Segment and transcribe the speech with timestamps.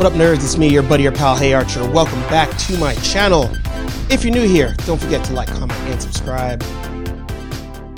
[0.00, 0.36] What up, nerds?
[0.36, 1.86] It's me, your buddy, your pal, Hey Archer.
[1.90, 3.50] Welcome back to my channel.
[4.10, 6.62] If you're new here, don't forget to like, comment, and subscribe.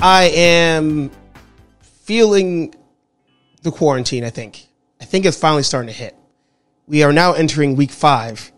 [0.01, 1.12] I am
[1.80, 2.75] feeling
[3.62, 4.66] the quarantine, I think.
[5.01, 6.16] I think it's finally starting to hit.
[6.88, 8.50] We are now entering week five.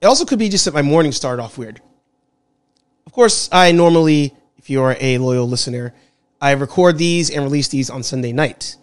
[0.00, 1.82] It also could be just that my morning started off weird.
[3.04, 5.92] Of course, I normally, if you're a loyal listener,
[6.40, 8.76] I record these and release these on Sunday night.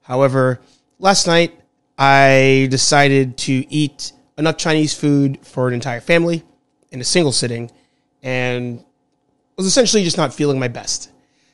[0.00, 0.62] However,
[0.98, 1.60] last night
[1.98, 6.42] I decided to eat enough Chinese food for an entire family
[6.90, 7.70] in a single sitting
[8.22, 8.84] and
[9.56, 11.12] was essentially just not feeling my best.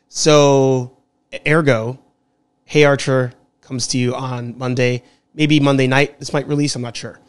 [0.09, 0.97] So,
[1.47, 1.99] ergo,
[2.65, 5.03] Hey Archer comes to you on Monday,
[5.35, 6.19] maybe Monday night.
[6.19, 7.21] This might release, I'm not sure.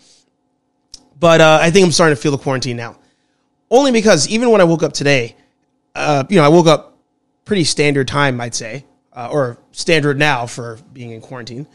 [1.20, 2.98] But uh, I think I'm starting to feel the quarantine now.
[3.70, 5.36] Only because even when I woke up today,
[5.96, 6.98] uh, you know, I woke up
[7.46, 11.68] pretty standard time, I'd say, uh, or standard now for being in quarantine.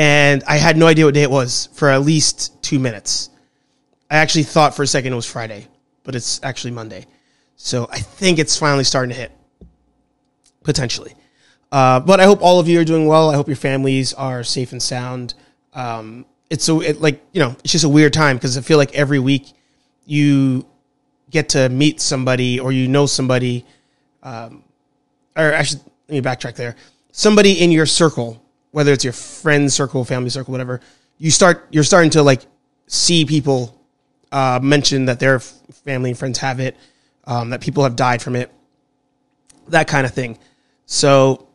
[0.00, 3.28] And I had no idea what day it was for at least two minutes.
[4.10, 5.68] I actually thought for a second it was Friday,
[6.04, 7.04] but it's actually Monday.
[7.56, 9.30] So I think it's finally starting to hit,
[10.64, 11.12] potentially.
[11.70, 13.28] Uh, but I hope all of you are doing well.
[13.28, 15.34] I hope your families are safe and sound.
[15.74, 18.78] Um, it's so it, like you know, it's just a weird time because I feel
[18.78, 19.52] like every week
[20.06, 20.64] you
[21.28, 23.66] get to meet somebody or you know somebody,
[24.22, 24.64] um,
[25.36, 26.74] or actually let me backtrack there.
[27.12, 30.80] Somebody in your circle, whether it's your friend circle, family circle, whatever,
[31.18, 32.42] you start you're starting to like
[32.86, 33.78] see people
[34.32, 36.76] uh, mention that their family and friends have it,
[37.24, 38.52] um, that people have died from it,
[39.68, 40.38] that kind of thing.
[40.86, 41.48] So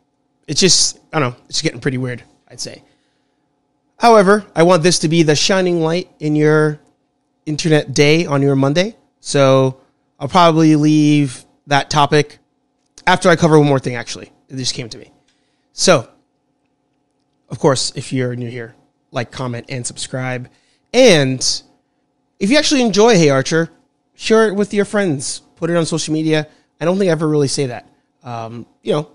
[0.46, 2.22] it's just I don't know, it's getting pretty weird.
[2.48, 2.82] I'd say.
[3.98, 6.80] However, I want this to be the shining light in your
[7.46, 8.96] internet day on your Monday.
[9.20, 9.80] So
[10.20, 12.38] I'll probably leave that topic
[13.06, 14.30] after I cover one more thing, actually.
[14.48, 15.12] It just came to me.
[15.72, 16.08] So,
[17.48, 18.74] of course, if you're new here,
[19.10, 20.48] like, comment, and subscribe.
[20.92, 21.40] And
[22.38, 23.70] if you actually enjoy Hey Archer,
[24.14, 25.40] share it with your friends.
[25.56, 26.48] Put it on social media.
[26.80, 27.88] I don't think I ever really say that.
[28.22, 29.10] Um, you know,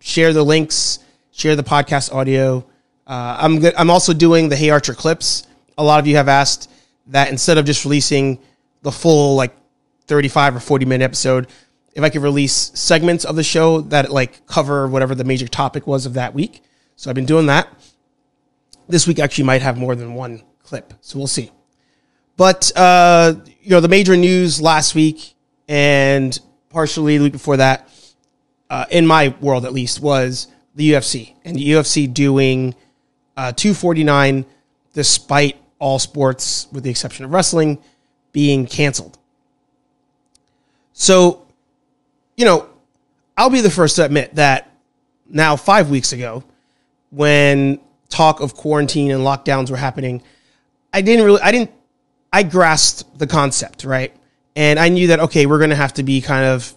[0.00, 0.98] share the links,
[1.30, 2.66] share the podcast audio
[3.06, 3.74] uh, I'm good.
[3.76, 5.46] I'm also doing the Hey Archer clips.
[5.78, 6.70] A lot of you have asked
[7.08, 8.40] that instead of just releasing
[8.82, 9.54] the full like
[10.06, 11.46] 35 or 40 minute episode,
[11.94, 15.86] if I could release segments of the show that like cover whatever the major topic
[15.86, 16.62] was of that week.
[16.96, 17.68] So I've been doing that.
[18.88, 21.50] This week actually might have more than one clip, so we'll see.
[22.36, 25.34] But uh, you know, the major news last week
[25.68, 26.38] and
[26.70, 27.88] partially the week before that,
[28.70, 32.74] uh, in my world at least, was the UFC and the UFC doing
[33.36, 34.46] uh, 249,
[34.94, 37.78] despite all sports, with the exception of wrestling,
[38.32, 39.18] being canceled.
[40.94, 41.46] So,
[42.36, 42.68] you know,
[43.36, 44.70] I'll be the first to admit that
[45.28, 46.44] now, five weeks ago,
[47.16, 50.22] when talk of quarantine and lockdowns were happening,
[50.92, 51.70] I didn't really, I didn't,
[52.30, 54.14] I grasped the concept, right?
[54.54, 56.74] And I knew that, okay, we're going to have to be kind of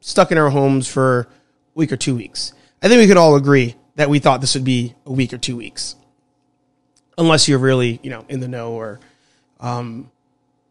[0.00, 1.26] stuck in our homes for a
[1.74, 2.52] week or two weeks.
[2.82, 5.38] I think we could all agree that we thought this would be a week or
[5.38, 5.96] two weeks,
[7.16, 9.00] unless you're really you know in the know or
[9.60, 10.10] um,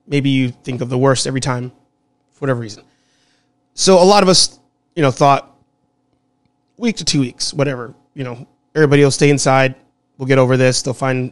[0.07, 1.71] maybe you think of the worst every time
[2.31, 2.83] for whatever reason.
[3.73, 4.59] So a lot of us
[4.95, 5.55] you know thought
[6.77, 8.47] week to two weeks, whatever you know,
[8.79, 9.75] everybody will stay inside.
[10.17, 10.81] We'll get over this.
[10.81, 11.31] They'll find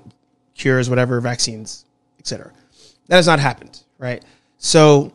[0.56, 1.86] cures, whatever, vaccines,
[2.20, 2.52] etc.
[3.08, 4.24] That has not happened, right?
[4.58, 5.14] So,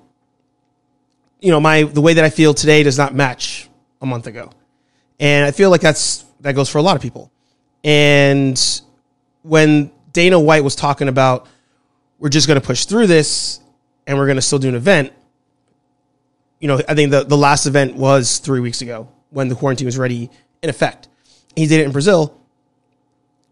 [1.40, 3.68] you know, my the way that I feel today does not match
[4.00, 4.50] a month ago,
[5.20, 7.30] and I feel like that's that goes for a lot of people.
[7.84, 8.60] And
[9.42, 11.48] when Dana White was talking about
[12.22, 13.58] we're just going to push through this
[14.06, 15.12] and we're going to still do an event,
[16.60, 19.86] you know, I think the, the last event was three weeks ago when the quarantine
[19.86, 20.30] was ready
[20.62, 21.08] in effect.
[21.56, 22.38] He did it in Brazil.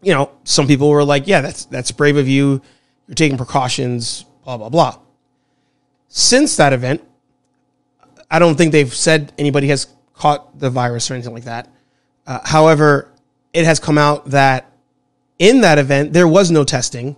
[0.01, 2.61] You know, some people were like, yeah, that's, that's brave of you.
[3.07, 4.97] You're taking precautions, blah, blah, blah.
[6.07, 7.01] Since that event,
[8.29, 11.67] I don't think they've said anybody has caught the virus or anything like that.
[12.25, 13.11] Uh, however,
[13.53, 14.71] it has come out that
[15.39, 17.15] in that event, there was no testing.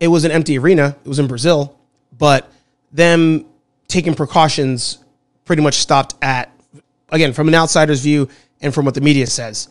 [0.00, 0.96] It was an empty arena.
[1.04, 1.78] It was in Brazil,
[2.16, 2.50] but
[2.92, 3.44] them
[3.88, 4.98] taking precautions
[5.44, 6.50] pretty much stopped at,
[7.10, 8.28] again, from an outsider's view
[8.60, 9.68] and from what the media says,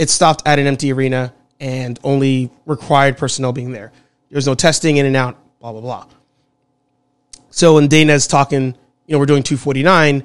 [0.00, 3.92] it stopped at an empty arena and only required personnel being there.
[4.30, 6.06] There's no testing in and out, blah, blah, blah.
[7.50, 8.74] So when Dana's talking,
[9.06, 10.24] you know, we're doing 249,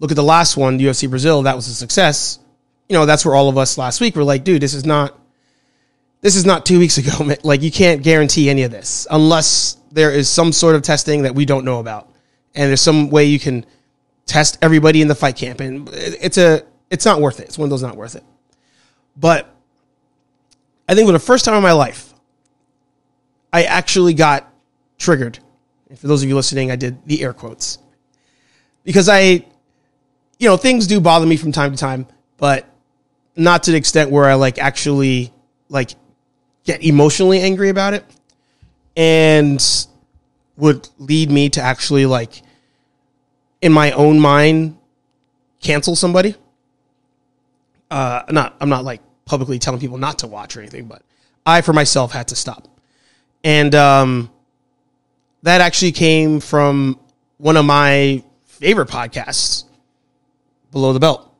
[0.00, 2.38] look at the last one, UFC Brazil, that was a success
[2.92, 5.18] you know, that's where all of us last week were like, dude, this is not,
[6.20, 7.34] this is not two weeks ago.
[7.42, 11.34] Like, you can't guarantee any of this unless there is some sort of testing that
[11.34, 12.10] we don't know about.
[12.54, 13.64] And there's some way you can
[14.26, 15.60] test everybody in the fight camp.
[15.60, 17.44] And it's a, it's not worth it.
[17.44, 18.24] It's one of those not worth it.
[19.16, 19.54] But
[20.88, 22.12] I think for the first time in my life,
[23.52, 24.52] I actually got
[24.98, 25.38] triggered.
[25.88, 27.78] And for those of you listening, I did the air quotes
[28.84, 29.44] because I,
[30.38, 32.06] you know, things do bother me from time to time,
[32.38, 32.66] but
[33.36, 35.32] not to the extent where I like actually
[35.68, 35.90] like
[36.64, 38.04] get emotionally angry about it
[38.96, 39.62] and
[40.56, 42.42] would lead me to actually like
[43.60, 44.76] in my own mind
[45.60, 46.34] cancel somebody.
[47.92, 51.02] Uh, not I'm not like publicly telling people not to watch or anything, but
[51.44, 52.66] I for myself had to stop.
[53.44, 54.30] And um,
[55.42, 56.98] that actually came from
[57.36, 59.64] one of my favorite podcasts,
[60.70, 61.30] Below the Belt.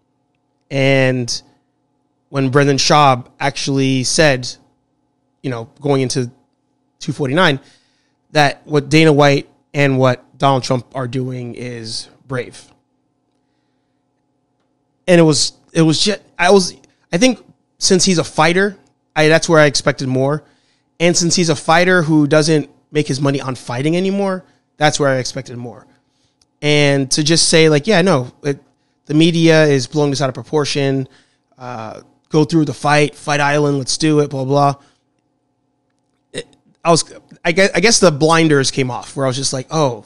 [0.71, 1.43] And
[2.29, 4.47] when Brendan Schaub actually said,
[5.43, 6.27] you know, going into
[6.99, 7.61] 249,
[8.33, 12.71] that what Dana White and what Donald Trump are doing is brave.
[15.09, 16.77] And it was, it was just, I was,
[17.13, 17.45] I think
[17.79, 18.77] since he's a fighter,
[19.17, 20.45] I, that's where I expected more.
[21.01, 24.45] And since he's a fighter who doesn't make his money on fighting anymore,
[24.77, 25.87] that's where I expected more.
[26.61, 28.61] And to just say like, yeah, no, it,
[29.07, 31.09] the media is blowing this out of proportion.
[31.59, 34.75] Uh, go through the fight, fight island, let's do it, blah blah.
[36.85, 37.05] I was,
[37.45, 40.05] I guess, I guess the blinders came off where I was just like, oh,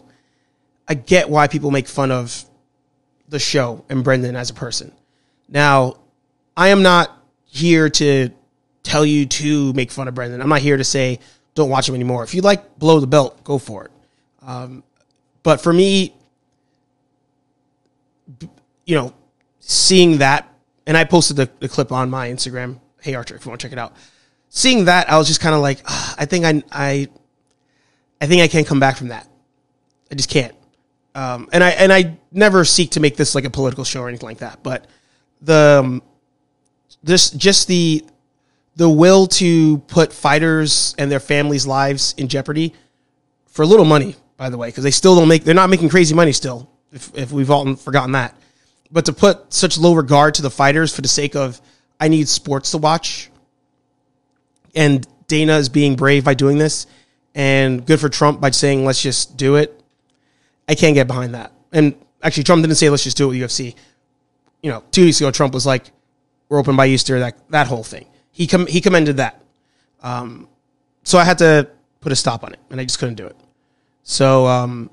[0.87, 2.45] I get why people make fun of
[3.29, 4.93] the show and Brendan as a person.
[5.49, 5.97] Now,
[6.57, 7.11] I am not
[7.45, 8.31] here to
[8.83, 10.41] tell you to make fun of Brendan.
[10.41, 11.21] I'm not here to say
[11.55, 12.23] don't watch him anymore.
[12.23, 13.91] If you like Below the Belt, go for it.
[14.43, 14.85] Um,
[15.43, 16.15] but for me,
[18.85, 19.15] you know,
[19.59, 20.53] seeing that,
[20.87, 22.79] and I posted the, the, clip on my Instagram.
[23.01, 23.95] Hey Archer, if you want to check it out.
[24.49, 27.09] Seeing that, I was just kind of like, ah, I think I, I,
[28.21, 29.27] I think I can't come back from that.
[30.11, 30.55] I just can't.
[31.15, 34.09] Um, and I and I never seek to make this like a political show or
[34.09, 34.63] anything like that.
[34.63, 34.87] But
[35.41, 36.03] the um,
[37.03, 38.05] this just the
[38.77, 42.75] the will to put fighters and their families' lives in jeopardy
[43.47, 46.15] for little money, by the way, because they still don't make, they're not making crazy
[46.15, 48.37] money still, if, if we've all forgotten that.
[48.93, 51.61] But to put such low regard to the fighters for the sake of,
[51.99, 53.31] I need sports to watch,
[54.75, 56.87] and Dana is being brave by doing this,
[57.35, 59.83] and good for Trump by saying, let's just do it,
[60.69, 61.53] I can't get behind that.
[61.73, 63.75] And actually, Trump didn't say, let's just do it with UFC.
[64.63, 65.93] You know, two weeks ago, Trump was like,
[66.49, 68.07] we're open by Easter, that, that whole thing
[68.37, 69.43] he com- he commended that.
[70.03, 70.47] Um,
[71.05, 71.71] so I had to
[72.01, 73.37] put a stop on it, and I just couldn't do it.
[74.03, 74.91] So um,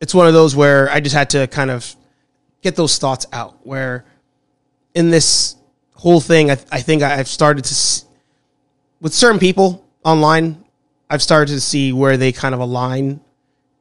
[0.00, 1.94] it's one of those where I just had to kind of
[2.62, 3.58] get those thoughts out.
[3.66, 4.06] Where
[4.94, 5.56] in this
[5.96, 8.04] whole thing, I, th- I think I've started to
[9.02, 10.64] with certain people online.
[11.10, 13.20] I've started to see where they kind of align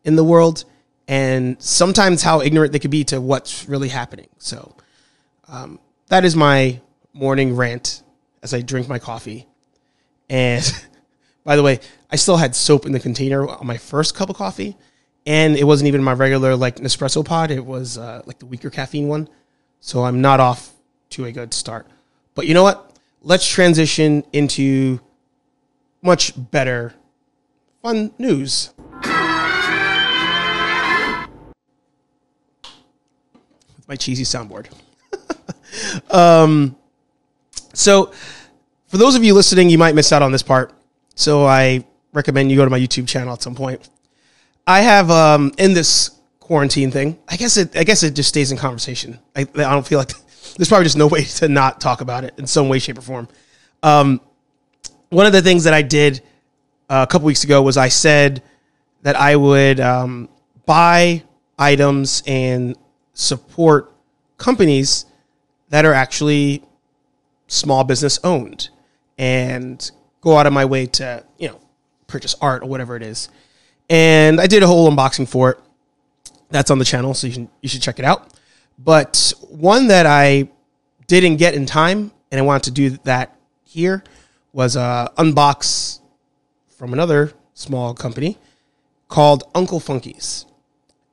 [0.04, 0.66] in the world,
[1.08, 4.30] and sometimes how ignorant they could be to what's really happening.
[4.38, 4.76] So
[5.48, 6.80] um, that is my
[7.14, 8.04] morning rant
[8.42, 9.48] as I drink my coffee.
[10.30, 10.64] And
[11.44, 11.80] by the way,
[12.12, 14.78] I still had soap in the container on my first cup of coffee,
[15.26, 17.52] and it wasn't even my regular like Nespresso pod.
[17.52, 19.30] It was uh, like the weaker caffeine one.
[19.80, 20.72] So I'm not off
[21.12, 21.88] to a good start.
[22.36, 22.98] But you know what?
[23.22, 25.00] Let's transition into
[26.02, 26.94] much better
[27.82, 28.74] fun news.
[33.94, 34.70] My cheesy soundboard.
[36.12, 36.76] um,
[37.74, 38.12] so,
[38.88, 40.74] for those of you listening, you might miss out on this part.
[41.14, 43.88] So, I recommend you go to my YouTube channel at some point.
[44.66, 46.10] I have um, in this
[46.40, 47.20] quarantine thing.
[47.28, 47.78] I guess it.
[47.78, 49.20] I guess it just stays in conversation.
[49.36, 49.46] I, I
[49.76, 50.12] don't feel like
[50.58, 53.02] there's probably just no way to not talk about it in some way, shape, or
[53.02, 53.28] form.
[53.84, 54.22] Um,
[55.10, 56.24] one of the things that I did
[56.90, 58.42] uh, a couple weeks ago was I said
[59.04, 60.30] that I would um,
[60.66, 61.22] buy
[61.60, 62.76] items and
[63.14, 63.92] support
[64.38, 65.06] companies
[65.70, 66.64] that are actually
[67.48, 68.70] small business owned
[69.18, 69.92] and
[70.22, 71.60] go out of my way to, you know,
[72.08, 73.30] purchase art or whatever it is.
[73.90, 75.60] And I did a whole unboxing for it.
[76.50, 78.34] That's on the channel, so you, should you should check it out.
[78.78, 80.50] But one that I
[81.08, 84.04] didn't get in time, and I wanted to do that here,
[84.52, 86.00] was a unbox
[86.78, 88.38] from another small company
[89.08, 90.46] called Uncle Funky's.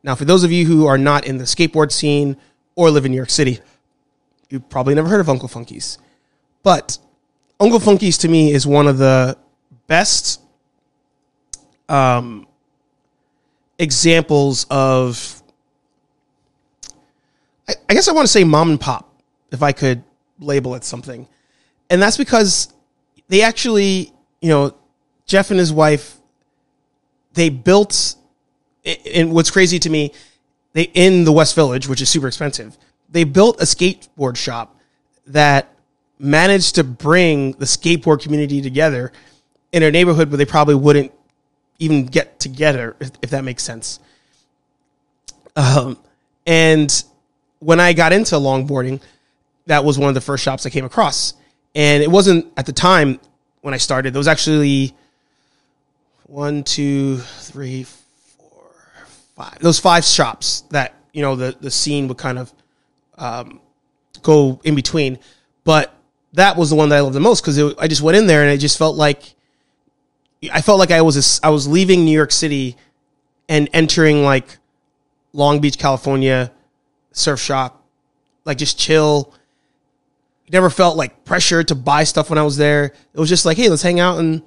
[0.02, 2.37] Now, for those of you who are not in the skateboard scene
[2.75, 3.61] or live in New York City,
[4.49, 5.99] you've probably never heard of Uncle Funkies.
[6.62, 6.99] But
[7.59, 9.37] Uncle Funkies to me is one of the
[9.87, 10.40] best
[11.88, 12.47] um,
[13.78, 15.42] examples of,
[17.69, 20.02] I, I guess I want to say mom and pop, if I could
[20.38, 21.28] label it something.
[21.90, 22.73] And that's because
[23.28, 24.76] they actually, you know,
[25.26, 26.16] Jeff and his wife,
[27.35, 28.14] they built,
[28.84, 30.12] and what's crazy to me,
[30.72, 32.76] they in the West Village, which is super expensive,
[33.10, 34.76] they built a skateboard shop
[35.26, 35.72] that
[36.18, 39.12] managed to bring the skateboard community together
[39.72, 41.12] in a neighborhood where they probably wouldn't
[41.78, 44.00] even get together, if, that makes sense.
[45.56, 45.99] Um,
[46.46, 47.04] and
[47.60, 49.00] when I got into longboarding,
[49.66, 51.34] that was one of the first shops I came across.
[51.75, 53.20] And it wasn't at the time
[53.62, 54.94] when I started, there was actually
[56.26, 58.00] one, two, three, four,
[59.40, 59.59] five.
[59.61, 62.52] Those five shops that, you know, the, the scene would kind of
[63.16, 63.61] um,
[64.23, 65.18] go in between.
[65.64, 65.94] But
[66.35, 68.42] that was the one that I loved the most because I just went in there
[68.42, 69.35] and it just felt like
[70.52, 72.76] I felt like I was a, I was leaving New York City
[73.49, 74.59] and entering like
[75.32, 76.52] Long Beach, California,
[77.12, 77.85] surf shop,
[78.44, 79.32] like just chill.
[80.52, 82.85] Never felt like pressure to buy stuff when I was there.
[82.85, 84.42] It was just like, hey, let's hang out and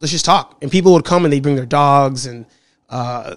[0.00, 0.58] let's just talk.
[0.60, 2.44] And people would come and they'd bring their dogs and,
[2.90, 3.36] uh,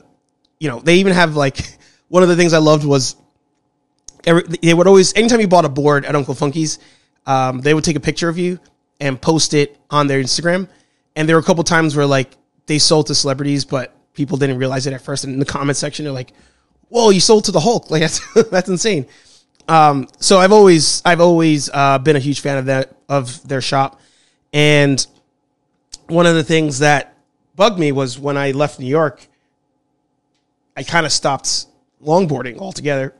[0.62, 1.78] you know, they even have like
[2.08, 3.16] one of the things I loved was
[4.26, 6.78] every, they would always anytime you bought a board at Uncle Funky's,
[7.26, 8.60] um, they would take a picture of you
[9.00, 10.70] and post it on their Instagram.
[11.16, 12.38] And there were a couple times where like
[12.68, 15.24] they sold to celebrities, but people didn't realize it at first.
[15.24, 16.32] And in the comment section, they're like,
[16.90, 17.90] "Whoa, you sold to the Hulk!
[17.90, 19.08] Like that's that's insane."
[19.68, 23.62] Um, so I've always I've always uh, been a huge fan of that of their
[23.62, 24.00] shop,
[24.54, 25.06] and
[26.08, 27.18] one of the things that
[27.56, 29.28] bugged me was when I left New York,
[30.76, 31.66] I kind of stopped
[32.04, 33.14] longboarding altogether.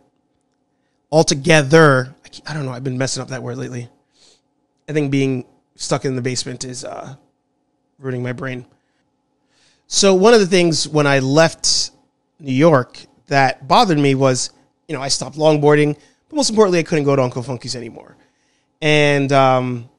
[1.12, 2.72] Altogether, I, I don't know.
[2.72, 3.90] I've been messing up that word lately.
[4.88, 7.16] I think being stuck in the basement is uh,
[8.00, 8.66] ruining my brain.
[9.88, 11.92] So one of the things when I left
[12.40, 14.52] New York that bothered me was,
[14.88, 15.98] you know, I stopped longboarding,
[16.30, 18.16] but most importantly, I couldn't go to Uncle Funky's anymore.
[18.82, 19.90] And um,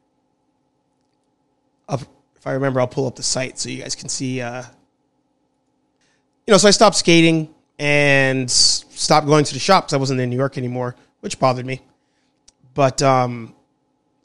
[2.42, 4.40] if I remember, I'll pull up the site so you guys can see.
[4.40, 4.64] Uh,
[6.46, 9.92] you know, so I stopped skating and stopped going to the shops.
[9.92, 11.80] I wasn't in New York anymore, which bothered me.
[12.74, 13.54] But um,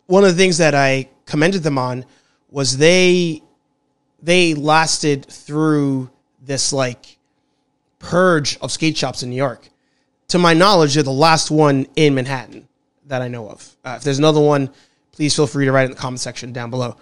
[0.07, 2.05] one of the things that I commended them on
[2.49, 3.41] was they
[4.21, 6.09] they lasted through
[6.41, 7.17] this like
[7.99, 9.69] purge of skate shops in New York.
[10.29, 12.67] To my knowledge, they're the last one in Manhattan
[13.05, 13.75] that I know of.
[13.85, 14.69] Uh, if there's another one,
[15.11, 16.97] please feel free to write in the comment section down below.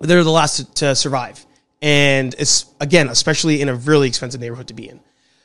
[0.00, 1.44] They're the last to, to survive.
[1.84, 5.00] And it's, again, especially in a really expensive neighborhood to be in.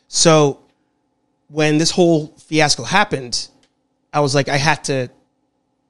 [0.08, 0.62] So
[1.50, 3.50] when this whole fiasco happened,
[4.14, 5.10] I was like, I had to,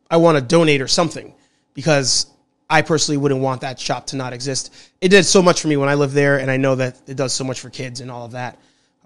[0.09, 1.35] I want to donate or something
[1.75, 2.25] because
[2.67, 4.73] I personally wouldn't want that shop to not exist.
[5.01, 7.15] It did so much for me when I lived there, and I know that it
[7.15, 8.57] does so much for kids and all of that.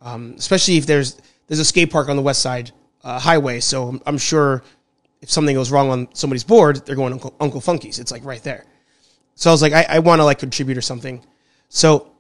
[0.02, 2.72] Um, especially if there's there's a skate park on the west side
[3.04, 4.64] uh, highway, so I'm, sure
[5.22, 8.00] if something goes wrong on somebody's board, they're going Uncle, Uncle Funky's.
[8.00, 8.66] It's like right there.
[9.36, 11.22] So I was like, I, I want to like contribute or something.
[11.74, 12.12] So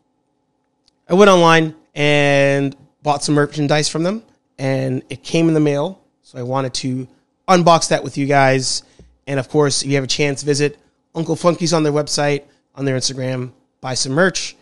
[1.08, 4.24] I went online and bought some merchandise from them,
[4.58, 6.02] and it came in the mail.
[6.24, 7.08] So I wanted to
[7.48, 8.82] unbox that with you guys.
[9.28, 10.80] And of course, if you have a chance, visit
[11.14, 14.56] Uncle Funky's on their website, on their Instagram, buy some merch.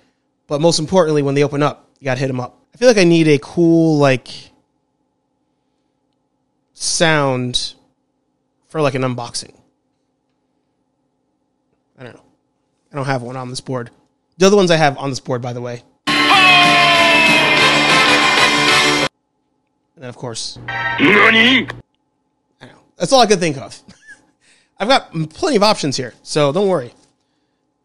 [0.47, 2.59] But most importantly, when they open up, you gotta hit them up.
[2.73, 4.27] I feel like I need a cool like
[6.73, 7.75] sound
[8.67, 9.55] for like an unboxing.
[11.97, 12.23] I don't know.
[12.91, 13.89] I don't have one on this board.
[14.37, 15.83] The other ones I have on this board, by the way.
[19.95, 21.67] And then, of course, Nani?
[22.59, 22.79] I know.
[22.97, 23.79] That's all I could think of.
[24.79, 26.91] I've got plenty of options here, so don't worry.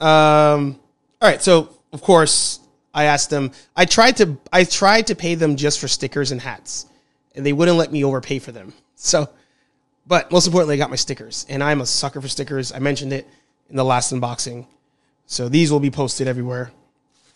[0.00, 0.78] Um,
[1.20, 2.60] all right, so of course
[2.94, 3.52] I asked them.
[3.76, 6.86] I tried to I tried to pay them just for stickers and hats,
[7.34, 8.72] and they wouldn't let me overpay for them.
[8.94, 9.28] So,
[10.06, 12.72] but most importantly, I got my stickers, and I'm a sucker for stickers.
[12.72, 13.28] I mentioned it
[13.68, 14.66] in the last unboxing,
[15.26, 16.70] so these will be posted everywhere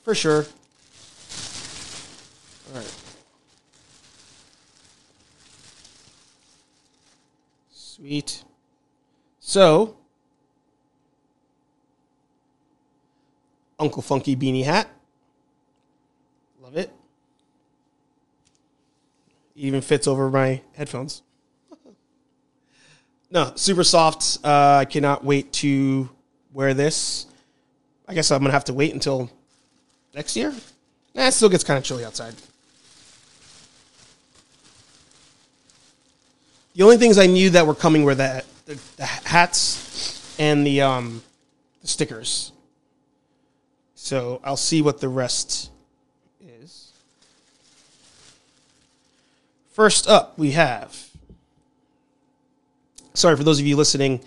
[0.02, 0.46] for sure.
[2.72, 2.94] All right.
[7.72, 8.44] Sweet.
[9.40, 9.96] So,
[13.78, 14.88] Uncle Funky beanie hat.
[16.62, 16.92] Love it.
[19.56, 21.22] Even fits over my headphones.
[23.30, 24.38] no, super soft.
[24.44, 26.08] Uh, I cannot wait to
[26.52, 27.26] wear this.
[28.10, 29.30] I guess I'm to have to wait until
[30.16, 30.52] next year.
[31.14, 32.34] Nah, it still gets kind of chilly outside.
[36.74, 40.80] The only things I knew that were coming were that the, the hats and the
[40.80, 41.22] um
[41.82, 42.50] the stickers.
[43.94, 45.70] So I'll see what the rest
[46.64, 46.90] is.
[49.70, 51.10] First up, we have.
[53.14, 54.20] Sorry for those of you listening.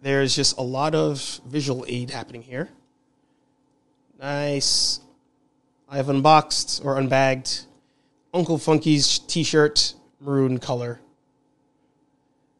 [0.00, 2.70] There's just a lot of visual aid happening here.
[4.18, 5.00] Nice.
[5.88, 7.66] I have unboxed or unbagged
[8.34, 11.00] Uncle Funky's t shirt, maroon color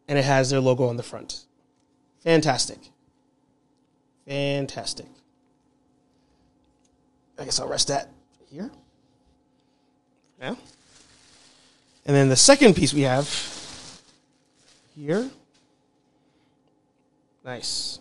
[0.09, 1.45] and it has their logo on the front.
[2.21, 2.79] Fantastic.
[4.27, 5.07] Fantastic.
[7.39, 8.09] I guess I'll rest that
[8.51, 8.71] here.
[10.41, 10.55] Yeah.
[12.07, 14.01] And then the second piece we have
[14.95, 15.29] here.
[17.45, 17.99] Nice.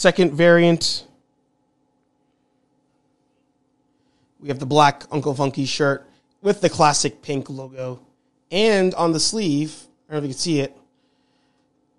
[0.00, 1.04] Second variant.
[4.40, 6.08] We have the black Uncle Funky shirt
[6.40, 8.00] with the classic pink logo.
[8.50, 9.76] And on the sleeve,
[10.08, 10.74] I don't know if you can see it,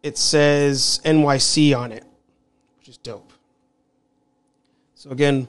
[0.01, 2.03] it says NYC on it,
[2.79, 3.34] which is dope.
[4.96, 5.48] So again,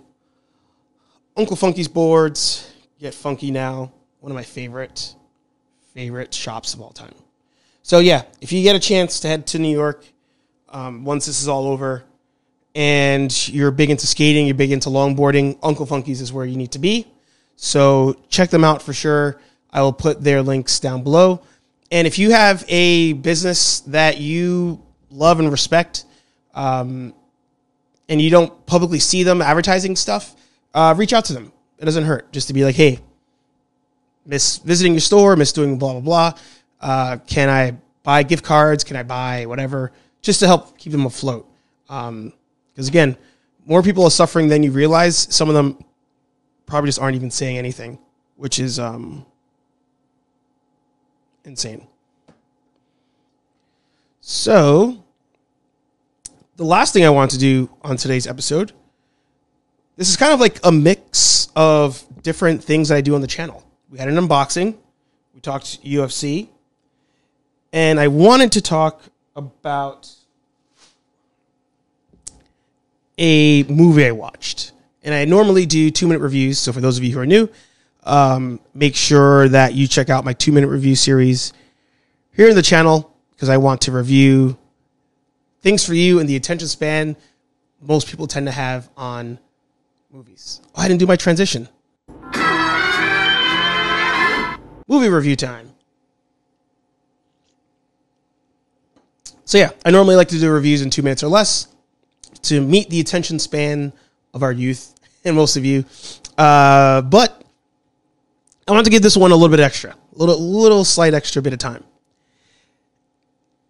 [1.34, 3.94] Uncle Funky's boards, get funky now.
[4.20, 5.14] One of my favorite,
[5.94, 7.14] favorite shops of all time.
[7.82, 10.04] So yeah, if you get a chance to head to New York,
[10.68, 12.04] um, once this is all over,
[12.74, 16.72] and you're big into skating, you're big into longboarding, Uncle Funky's is where you need
[16.72, 17.06] to be.
[17.56, 19.40] So check them out for sure.
[19.70, 21.42] I will put their links down below.
[21.90, 26.04] And if you have a business that you love and respect,
[26.54, 27.14] um,
[28.08, 30.34] and you don't publicly see them advertising stuff,
[30.74, 31.52] uh, reach out to them.
[31.78, 32.98] It doesn't hurt just to be like, hey,
[34.26, 36.32] miss visiting your store, miss doing blah, blah, blah.
[36.80, 38.84] Uh, can I buy gift cards?
[38.84, 39.92] Can I buy whatever?
[40.20, 41.48] Just to help keep them afloat.
[42.72, 43.16] Because again,
[43.66, 45.16] more people are suffering than you realize.
[45.34, 45.82] Some of them
[46.66, 47.98] probably just aren't even saying anything,
[48.36, 49.26] which is um,
[51.44, 51.86] insane.
[54.20, 55.04] So,
[56.56, 58.72] the last thing I want to do on today's episode,
[59.96, 63.26] this is kind of like a mix of different things that I do on the
[63.26, 63.64] channel.
[63.90, 64.76] We had an unboxing,
[65.34, 66.48] we talked UFC,
[67.72, 69.02] and I wanted to talk
[69.34, 70.10] about
[73.22, 74.72] a movie I watched.
[75.04, 76.58] And I normally do two minute reviews.
[76.58, 77.48] So for those of you who are new,
[78.02, 81.52] um, make sure that you check out my two minute review series
[82.34, 84.58] here in the channel because I want to review
[85.60, 87.16] things for you and the attention span
[87.80, 89.38] most people tend to have on
[90.10, 90.60] movies.
[90.74, 91.68] Oh, I didn't do my transition.
[94.88, 95.70] Movie review time.
[99.44, 101.68] So yeah, I normally like to do reviews in two minutes or less
[102.42, 103.92] to meet the attention span
[104.34, 105.84] of our youth and most of you.
[106.36, 107.42] Uh, but
[108.66, 111.42] I want to give this one a little bit extra, a little, little slight extra
[111.42, 111.84] bit of time.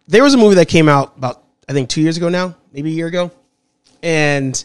[0.08, 2.90] There was a movie that came out about, I think, two years ago now, maybe
[2.90, 3.30] a year ago.
[4.02, 4.62] And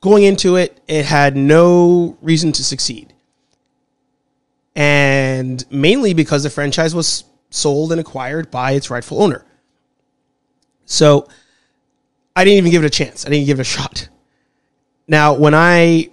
[0.00, 3.12] going into it, it had no reason to succeed.
[4.74, 9.44] And mainly because the franchise was sold and acquired by its rightful owner.
[10.86, 11.28] So
[12.36, 13.26] I didn't even give it a chance.
[13.26, 14.08] I didn't give it a shot.
[15.08, 16.10] Now, when I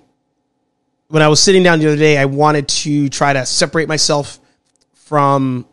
[1.09, 4.39] when I was sitting down the other day, I wanted to try to separate myself
[4.93, 5.65] from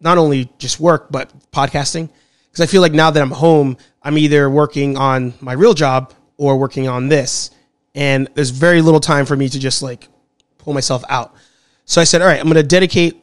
[0.00, 2.08] not only just work but podcasting
[2.50, 6.14] because I feel like now that I'm home, I'm either working on my real job
[6.36, 7.50] or working on this,
[7.94, 10.08] and there's very little time for me to just like
[10.58, 11.34] pull myself out.
[11.84, 13.22] So I said, all right, I'm going to dedicate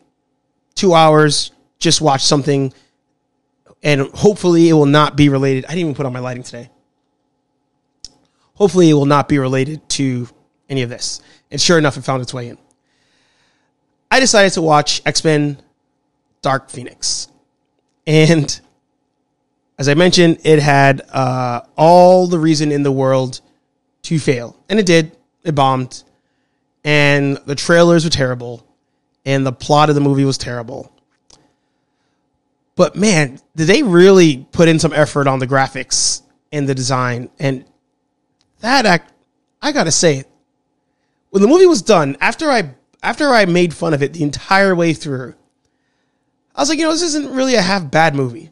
[0.76, 2.74] two hours, just watch something,
[3.88, 5.64] and hopefully it will not be related.
[5.64, 6.70] I didn't even put on my lighting today.
[8.56, 10.28] Hopefully it will not be related to
[10.68, 11.22] any of this.
[11.52, 12.58] And sure enough, it found its way in.
[14.12, 15.62] I decided to watch X Men
[16.42, 17.30] Dark Phoenix.
[18.06, 18.60] And
[19.80, 23.40] as I mentioned, it had uh, all the reason in the world
[24.04, 24.62] to fail.
[24.68, 25.16] And it did.
[25.46, 26.04] It bombed.
[26.84, 28.68] And the trailers were terrible.
[29.24, 30.92] And the plot of the movie was terrible.
[32.78, 37.30] But man, did they really put in some effort on the graphics and the design?
[37.40, 37.66] And
[38.60, 39.12] that act,
[39.62, 40.24] I gotta say,
[41.32, 44.76] when the movie was done, after I after I made fun of it the entire
[44.76, 45.34] way through,
[46.56, 48.52] I was like, you know, this isn't really a half bad movie.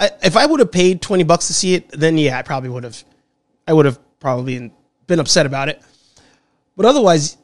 [0.00, 2.70] I, if I would have paid twenty bucks to see it, then yeah, I probably
[2.70, 3.02] would have.
[3.66, 4.72] I would have probably
[5.08, 5.82] been upset about it.
[6.76, 7.36] But otherwise,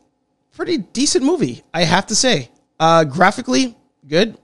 [0.52, 2.50] pretty decent movie, I have to say.
[2.78, 4.38] Uh, graphically, good.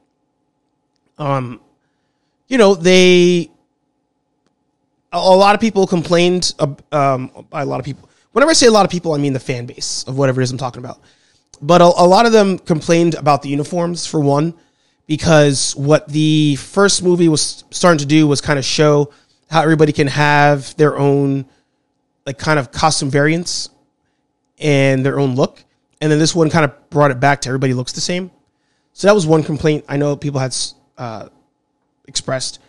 [1.20, 1.60] Um,
[2.48, 3.50] you know, they
[5.12, 6.52] a, a lot of people complained.
[6.90, 9.40] Um, a lot of people, whenever I say a lot of people, I mean the
[9.40, 11.00] fan base of whatever it is I'm talking about.
[11.62, 14.54] But a, a lot of them complained about the uniforms for one,
[15.06, 19.12] because what the first movie was starting to do was kind of show
[19.50, 21.44] how everybody can have their own
[22.24, 23.70] like kind of costume variants
[24.58, 25.62] and their own look.
[26.00, 28.30] And then this one kind of brought it back to everybody looks the same.
[28.92, 30.54] So that was one complaint I know people had
[31.00, 31.28] uh,
[32.06, 32.60] expressed.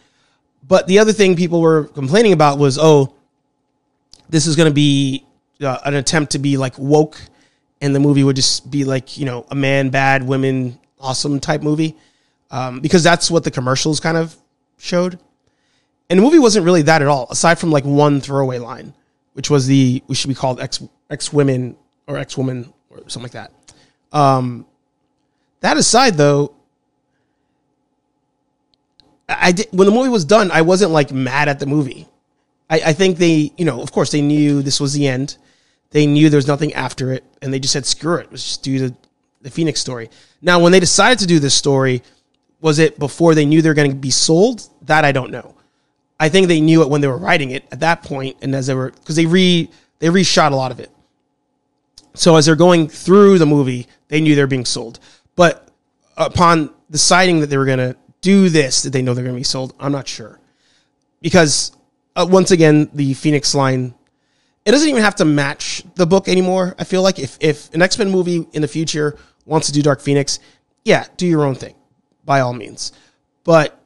[0.68, 3.14] But the other thing people were complaining about was, oh,
[4.30, 5.26] this is going to be
[5.62, 7.22] uh, an attempt to be like woke,
[7.82, 11.62] and the movie would just be like you know a man bad, women awesome type
[11.62, 11.96] movie,
[12.52, 14.36] um, because that's what the commercials kind of
[14.78, 15.20] showed.
[16.10, 18.94] And the movie wasn't really that at all, aside from like one throwaway line.
[19.34, 21.76] which was the we should be called X X women
[22.08, 23.52] or ex woman or something like that.
[24.12, 24.66] Um,
[25.62, 26.54] that aside, though,
[29.40, 30.52] I did when the movie was done.
[30.52, 32.08] I wasn't like mad at the movie.
[32.70, 35.38] I, I think they, you know, of course, they knew this was the end.
[35.92, 38.64] They knew there was nothing after it, and they just said, "Screw it, let's just
[38.64, 38.96] do the
[39.42, 40.10] the Phoenix story."
[40.42, 42.02] Now, when they decided to do this story,
[42.62, 44.68] was it before they knew they were going to be sold?
[44.84, 45.56] That I don't know.
[46.20, 48.68] I think they knew it when they were writing it at that point, and as
[48.68, 50.92] they were because they re they reshot a lot of it.
[52.14, 55.00] So as they're going through the movie, they knew they're being sold.
[55.36, 55.70] But
[56.18, 59.40] upon deciding that they were going to do this, that they know they're going to
[59.40, 59.74] be sold?
[59.80, 60.40] I'm not sure.
[61.22, 61.72] Because
[62.16, 63.94] uh, once again, the Phoenix line,
[64.66, 66.76] it doesn't even have to match the book anymore.
[66.78, 69.82] I feel like if, if an X Men movie in the future wants to do
[69.82, 70.40] Dark Phoenix,
[70.86, 71.76] yeah, do your own thing
[72.24, 72.92] by all means.
[73.44, 73.80] But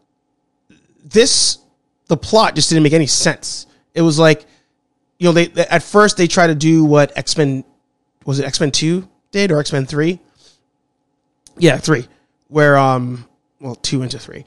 [1.04, 1.60] this,
[2.08, 3.68] the plot just didn't make any sense.
[3.94, 4.46] It was like,
[5.18, 7.64] you know, they, at first they try to do what X Men
[8.26, 10.20] was it X Men Two did or X Men Three?
[11.58, 12.08] Yeah, three.
[12.50, 13.26] Where um,
[13.66, 14.46] well, two into three,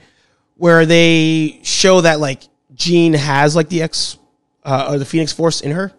[0.56, 4.16] where they show that like Jean has like the X
[4.64, 5.92] uh, or the Phoenix Force in her,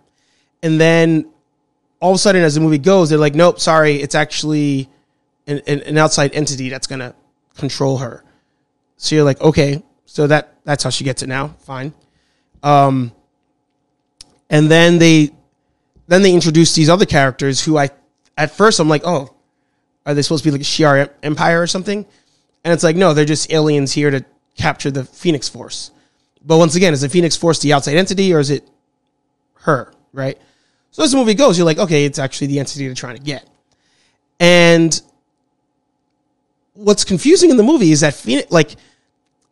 [0.64, 1.30] and then
[2.00, 4.90] all of a sudden, as the movie goes, they're like, nope, sorry, it's actually
[5.48, 7.14] an, an, an outside entity that's gonna
[7.58, 8.24] control her.
[8.96, 11.50] So you're like, okay, so that that's how she gets it now.
[11.60, 11.94] Fine.
[12.64, 13.12] Um,
[14.50, 15.32] and then they
[16.08, 17.90] then they introduce these other characters who I
[18.38, 19.36] at first I'm like, oh,
[20.06, 22.06] are they supposed to be like a Shi'ar Empire or something?
[22.64, 24.26] And it's like, no, they're just aliens here to
[24.58, 25.92] capture the Phoenix Force.
[26.46, 28.68] But once again, is the Phoenix Force the outside entity or is it
[29.62, 29.94] her?
[30.12, 30.38] Right.
[30.92, 33.22] So as the movie goes, you're like, okay, it's actually the entity they're trying to
[33.22, 33.48] get.
[34.40, 35.00] And
[36.74, 38.76] what's confusing in the movie is that Phoenix, like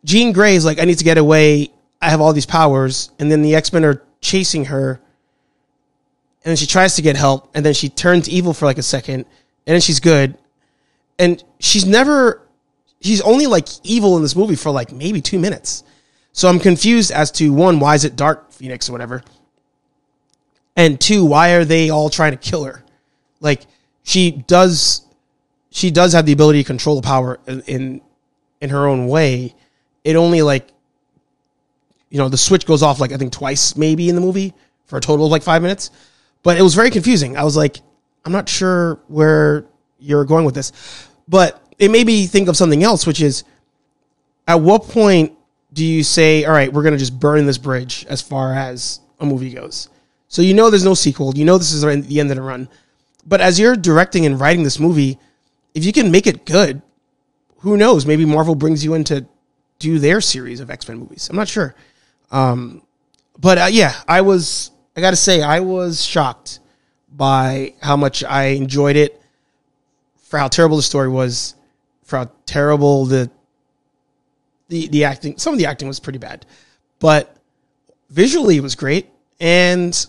[0.04, 1.70] Jean Grey is like, I need to get away.
[2.00, 5.00] I have all these powers, and then the X Men are chasing her,
[6.44, 8.82] and then she tries to get help, and then she turns evil for like a
[8.82, 9.26] second,
[9.66, 10.38] and then she's good,
[11.18, 12.46] and she's never,
[13.00, 15.84] she's only like evil in this movie for like maybe two minutes.
[16.32, 19.22] So I'm confused as to one, why is it Dark Phoenix or whatever,
[20.76, 22.84] and two, why are they all trying to kill her?
[23.40, 23.62] Like
[24.04, 25.02] she does,
[25.70, 28.00] she does have the ability to control the power in
[28.60, 29.54] in, her own way.
[30.04, 30.68] It only like
[32.10, 34.54] you know, the switch goes off like I think twice maybe in the movie
[34.86, 35.90] for a total of like five minutes.
[36.42, 37.36] But it was very confusing.
[37.36, 37.78] I was like,
[38.24, 39.66] I'm not sure where
[39.98, 40.72] you're going with this.
[41.26, 43.44] But it made me think of something else, which is
[44.46, 45.32] at what point
[45.72, 49.00] do you say, all right, we're going to just burn this bridge as far as
[49.20, 49.88] a movie goes?
[50.28, 51.36] So you know there's no sequel.
[51.36, 52.68] You know this is the end of the run.
[53.26, 55.18] But as you're directing and writing this movie,
[55.74, 56.82] if you can make it good,
[57.58, 58.06] who knows?
[58.06, 59.26] Maybe Marvel brings you in to
[59.78, 61.28] do their series of X Men movies.
[61.28, 61.74] I'm not sure.
[62.30, 62.82] Um,
[63.38, 64.70] but uh, yeah, I was.
[64.96, 66.58] I got to say, I was shocked
[67.08, 69.20] by how much I enjoyed it,
[70.16, 71.54] for how terrible the story was,
[72.08, 73.30] for how terrible the
[74.68, 75.36] the the acting.
[75.36, 76.46] Some of the acting was pretty bad,
[76.98, 77.36] but
[78.08, 80.06] visually it was great, and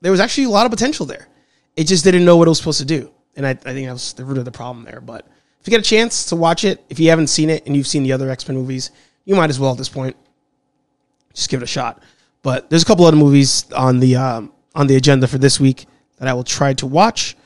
[0.00, 1.28] there was actually a lot of potential there.
[1.76, 3.92] It just didn't know what it was supposed to do, and I, I think that
[3.92, 5.02] was the root of the problem there.
[5.02, 5.26] But
[5.60, 7.86] if you get a chance to watch it, if you haven't seen it and you've
[7.86, 8.90] seen the other X Men movies,
[9.26, 10.16] you might as well at this point
[11.34, 12.02] just give it a shot.
[12.42, 15.84] But there's a couple other movies on the um, on the agenda for this week
[16.16, 17.36] that I will try to watch,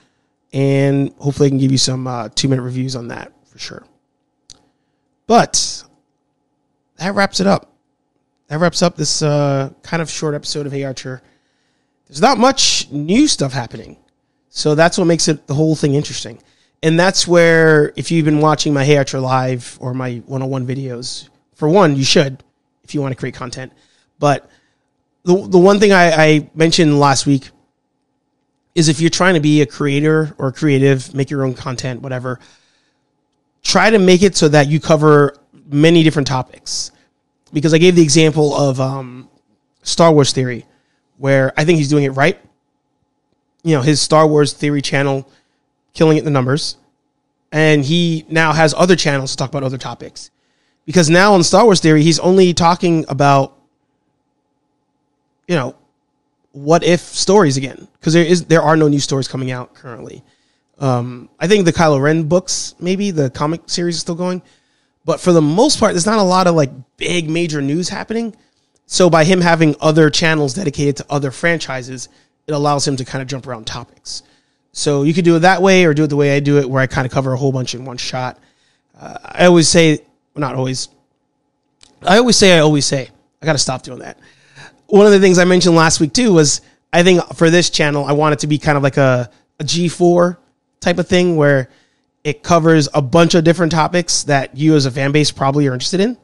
[0.55, 3.85] and hopefully I can give you some uh, two minute reviews on that for sure.
[5.27, 5.83] But
[6.97, 7.73] that wraps it up.
[8.47, 11.23] That wraps up this uh, kind of short episode of Hey Archer.
[12.07, 13.97] There's not much new stuff happening,
[14.49, 16.40] so that's what makes it the whole thing interesting.
[16.83, 21.31] And that's where, if you've been watching my Hey Archer live or my 101 videos,
[21.55, 22.45] for one, you should
[22.85, 23.73] if you want to create content.
[24.21, 24.49] But
[25.25, 27.51] the the one thing I, I mentioned last week
[28.74, 32.40] is if you're trying to be a creator or creative, make your own content, whatever,
[33.62, 36.90] try to make it so that you cover many different topics.
[37.52, 39.28] Because I gave the example of um,
[39.82, 40.66] Star Wars Theory,
[41.18, 42.38] where I think he's doing it right.
[43.62, 45.28] You know, his Star Wars Theory channel,
[45.92, 46.76] killing it in the numbers.
[47.52, 50.30] And he now has other channels to talk about other topics.
[50.87, 53.56] Because now on Star Wars Theory, he's only talking about,
[55.46, 55.76] you know,
[56.55, 57.88] what if stories again.
[57.99, 60.23] Because there is there are no new stories coming out currently.
[60.79, 64.40] Um, I think the Kylo Ren books, maybe the comic series is still going,
[65.05, 68.35] but for the most part, there's not a lot of like big major news happening.
[68.87, 72.09] So by him having other channels dedicated to other franchises,
[72.47, 74.23] it allows him to kind of jump around topics.
[74.73, 76.69] So you could do it that way, or do it the way I do it,
[76.69, 78.38] where I kind of cover a whole bunch in one shot.
[78.99, 79.99] Uh, I always say,
[80.35, 80.88] well, not always.
[82.03, 83.09] I always say, I always say.
[83.40, 84.19] I got to stop doing that.
[84.87, 86.61] One of the things I mentioned last week too was
[86.92, 89.64] I think for this channel I want it to be kind of like a, a
[89.64, 90.37] G4
[90.81, 91.70] type of thing where
[92.23, 95.75] it covers a bunch of different topics that you as a fan base probably are
[95.75, 96.16] interested in.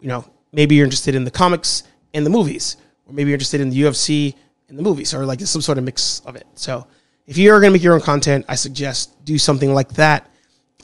[0.00, 1.82] You know, maybe you're interested in the comics
[2.14, 4.34] and the movies, or maybe you're interested in the UFC
[4.68, 6.46] and the movies, or like some sort of mix of it.
[6.54, 6.86] So
[7.26, 10.30] if you're going to make your own content, I suggest do something like that.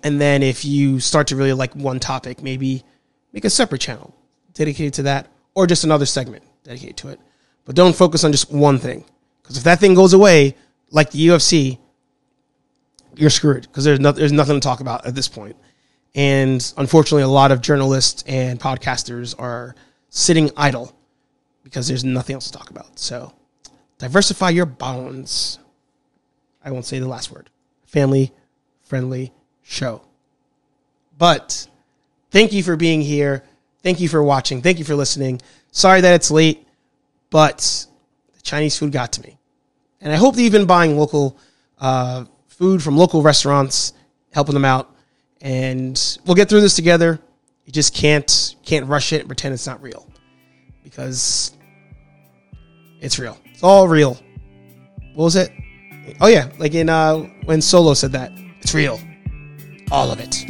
[0.03, 2.83] And then if you start to really like one topic, maybe
[3.33, 4.15] make a separate channel
[4.53, 7.21] dedicated to that, or just another segment dedicated to it.
[7.65, 9.05] But don't focus on just one thing,
[9.43, 10.57] because if that thing goes away,
[10.91, 11.79] like the UFC,
[13.17, 15.57] you're screwed because there's no, there's nothing to talk about at this point.
[16.15, 19.75] And unfortunately, a lot of journalists and podcasters are
[20.11, 20.97] sitting idle
[21.63, 22.99] because there's nothing else to talk about.
[22.99, 23.33] So
[23.99, 25.59] diversify your bounds.
[26.65, 27.51] I won't say the last word.
[27.85, 28.33] Family
[28.83, 30.03] friendly show.
[31.17, 31.67] But
[32.31, 33.45] thank you for being here.
[33.83, 34.63] Thank you for watching.
[34.63, 35.41] Thank you for listening.
[35.75, 36.69] Sorry that it's late,
[37.31, 37.87] but
[38.33, 39.37] the Chinese food got to me.
[40.01, 41.37] And I hope that you've been buying local
[41.81, 43.93] uh, food from local restaurants,
[44.33, 44.95] helping them out.
[45.41, 47.19] And we'll get through this together.
[47.67, 50.09] You just can't can't rush it and pretend it's not real.
[50.85, 51.51] Because
[53.01, 53.37] it's real.
[53.47, 54.15] It's all real.
[55.15, 55.51] What was it?
[56.21, 58.31] Oh yeah, like in uh when Solo said that.
[58.61, 59.01] It's real.
[59.91, 60.47] All of it.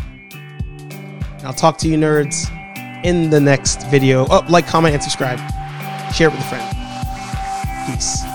[1.44, 2.46] I'll talk to you nerds
[3.04, 4.26] in the next video.
[4.28, 5.38] Oh, like, comment, and subscribe.
[6.12, 6.76] Share it with a friend.
[7.86, 8.33] Peace.